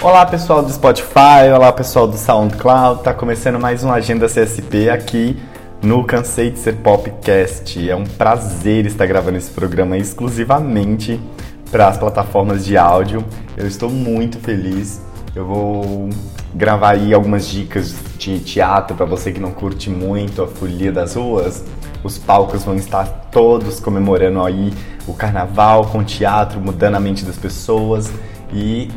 [0.00, 5.36] Olá pessoal do Spotify, olá pessoal do SoundCloud, tá começando mais um Agenda CSP aqui
[5.82, 7.90] no Cansei de Ser Popcast.
[7.90, 11.20] É um prazer estar gravando esse programa exclusivamente
[11.68, 13.24] para as plataformas de áudio.
[13.56, 15.02] Eu estou muito feliz.
[15.34, 16.08] Eu vou
[16.54, 21.16] gravar aí algumas dicas de teatro para você que não curte muito a folia das
[21.16, 21.64] ruas.
[22.04, 24.72] Os palcos vão estar todos comemorando aí
[25.08, 28.08] o carnaval com teatro, mudando a mente das pessoas
[28.52, 28.88] e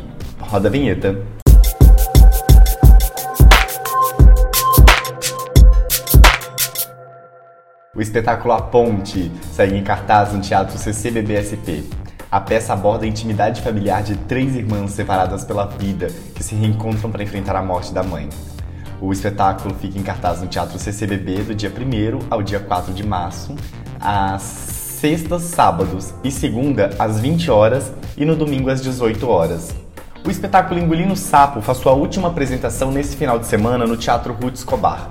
[0.52, 1.16] roda a vinheta.
[7.96, 11.88] O espetáculo A Ponte segue em cartaz no Teatro CCBBSP.
[12.30, 17.10] A peça aborda a intimidade familiar de três irmãs separadas pela vida que se reencontram
[17.10, 18.28] para enfrentar a morte da mãe.
[19.00, 23.06] O espetáculo fica em cartaz no Teatro CCBB do dia 1 ao dia 4 de
[23.06, 23.56] março,
[23.98, 29.81] às sextas, sábados e segunda às 20 horas e no domingo às 18 horas.
[30.24, 34.54] O espetáculo Engolindo Sapo faz sua última apresentação nesse final de semana no Teatro Ruth
[34.54, 35.10] Escobar.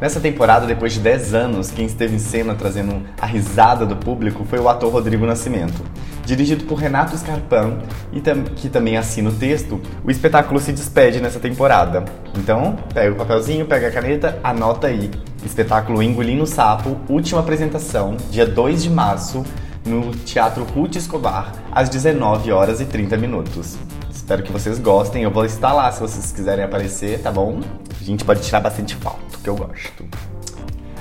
[0.00, 4.44] Nessa temporada, depois de 10 anos, quem esteve em cena trazendo a risada do público
[4.44, 5.82] foi o ator Rodrigo Nascimento.
[6.24, 7.78] Dirigido por Renato Scarpan,
[8.12, 8.20] e
[8.54, 12.04] que também assina o texto, o espetáculo se despede nessa temporada.
[12.38, 15.10] Então, pega o papelzinho, pega a caneta, anota aí.
[15.44, 19.44] Espetáculo Engolindo Sapo, última apresentação, dia 2 de março,
[19.84, 23.76] no Teatro Ruth Escobar, às 19 horas e 30 minutos.
[24.24, 25.22] Espero que vocês gostem.
[25.22, 27.60] Eu vou estar lá se vocês quiserem aparecer, tá bom?
[28.00, 30.02] A gente pode tirar bastante foto, que eu gosto.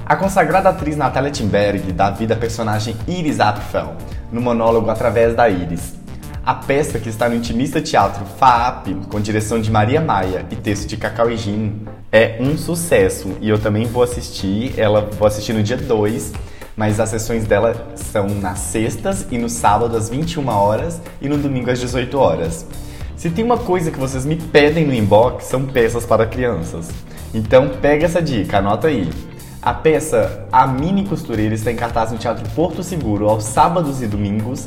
[0.06, 3.96] A consagrada atriz Natalia Timberg dá vida à personagem Iris Apfel
[4.30, 5.94] no monólogo Através da Iris.
[6.46, 10.86] A peça, que está no Intimista Teatro FAAP, com direção de Maria Maia e texto
[10.86, 14.78] de Cacau e Gin, é um sucesso e eu também vou assistir.
[14.78, 16.34] Ela vou assistir no dia 2,
[16.76, 21.38] mas as sessões dela são nas sextas e no sábado às 21 horas e no
[21.38, 22.68] domingo às 18 horas.
[23.16, 26.90] Se tem uma coisa que vocês me pedem no inbox, são peças para crianças.
[27.34, 29.10] Então pega essa dica, anota aí.
[29.62, 34.08] A peça A Mini Costureira está em cartaz no Teatro Porto Seguro aos sábados e
[34.08, 34.66] domingos.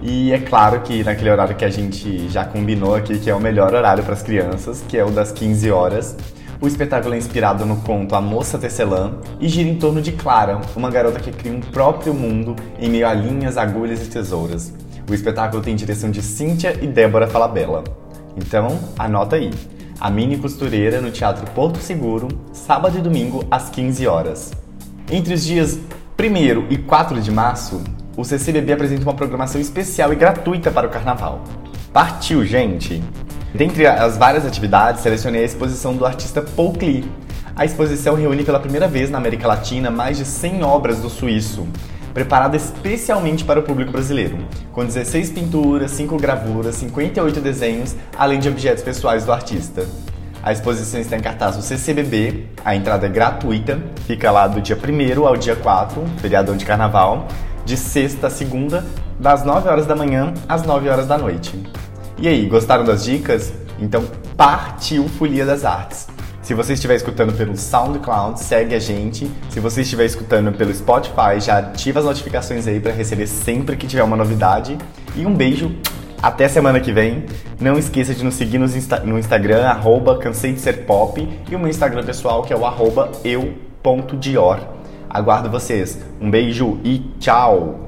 [0.00, 3.40] E é claro que naquele horário que a gente já combinou aqui, que é o
[3.40, 6.16] melhor horário para as crianças, que é o das 15 horas.
[6.60, 10.60] O espetáculo é inspirado no conto A Moça Tecelã e gira em torno de Clara,
[10.74, 14.72] uma garota que cria um próprio mundo em meio a linhas, agulhas e tesouras.
[15.08, 17.82] O espetáculo tem direção de Cíntia e Débora Falabella.
[18.36, 19.50] Então, anota aí.
[19.98, 24.52] A Mini Costureira no Teatro Porto Seguro, sábado e domingo às 15 horas.
[25.10, 25.78] Entre os dias
[26.20, 27.82] 1 e 4 de março,
[28.18, 31.42] o CCBB apresenta uma programação especial e gratuita para o carnaval.
[31.90, 33.02] Partiu, gente!
[33.54, 37.10] Dentre as várias atividades, selecionei a exposição do artista Paul Klee.
[37.56, 41.66] A exposição reúne pela primeira vez na América Latina mais de 100 obras do suíço,
[42.18, 44.38] preparada especialmente para o público brasileiro,
[44.72, 49.86] com 16 pinturas, 5 gravuras, 58 desenhos, além de objetos pessoais do artista.
[50.42, 54.76] A exposição está em cartaz no CCBB, a entrada é gratuita, fica lá do dia
[54.76, 57.28] 1 ao dia 4, feriadão de carnaval,
[57.64, 58.84] de sexta a segunda,
[59.16, 61.56] das 9 horas da manhã às 9 horas da noite.
[62.18, 63.52] E aí, gostaram das dicas?
[63.78, 64.04] Então
[64.36, 66.17] partiu Folia das Artes!
[66.48, 69.30] Se você estiver escutando pelo SoundCloud, segue a gente.
[69.50, 73.86] Se você estiver escutando pelo Spotify, já ativa as notificações aí para receber sempre que
[73.86, 74.78] tiver uma novidade.
[75.14, 75.76] E um beijo,
[76.22, 77.26] até semana que vem.
[77.60, 81.54] Não esqueça de nos seguir no, Insta no Instagram, arroba cansei de ser pop, e
[81.54, 84.58] o meu Instagram pessoal que é o arroba eu.dior.
[85.10, 85.98] Aguardo vocês.
[86.18, 87.87] Um beijo e tchau!